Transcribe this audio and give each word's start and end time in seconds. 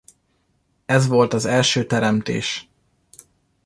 Ez 0.85 1.07
volt 1.07 1.33
az 1.33 1.45
első 1.45 1.85
teremtés. 1.85 2.69